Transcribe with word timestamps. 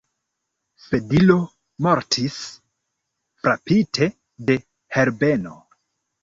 Sedilo 0.85 1.35
mortis, 1.87 2.39
frapite 3.45 4.09
de 4.49 4.57
Herbeno. 4.97 5.55